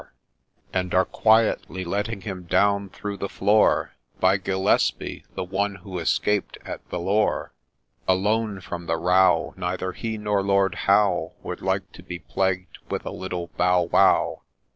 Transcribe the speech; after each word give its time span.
66 0.01 0.13
THE 0.13 0.59
CYNOTAPH 0.61 0.79
And 0.81 0.93
are 0.95 1.05
quietly 1.05 1.85
letting 1.85 2.21
him 2.21 2.43
down 2.45 2.89
through 2.89 3.17
the 3.17 3.29
floor, 3.29 3.91
By 4.19 4.37
Gillespie, 4.37 5.25
the 5.35 5.43
one 5.43 5.75
who 5.75 5.99
escaped, 5.99 6.57
at 6.65 6.81
Vellore, 6.89 7.51
Alone 8.07 8.61
from 8.61 8.87
the 8.87 8.97
row;— 8.97 9.53
Neither 9.57 9.91
he, 9.91 10.17
nor 10.17 10.41
Lord 10.41 10.73
Howe 10.89 11.33
Would 11.43 11.61
like 11.61 11.91
to 11.91 12.01
be 12.01 12.17
plagued 12.17 12.79
with 12.89 13.05
a 13.05 13.11
little 13.11 13.51
Bow 13.57 13.83
wow. 13.83 14.41